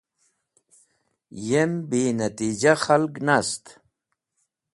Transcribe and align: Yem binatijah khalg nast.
Yem 1.47 1.71
binatijah 1.89 2.81
khalg 2.85 3.13
nast. 3.25 3.65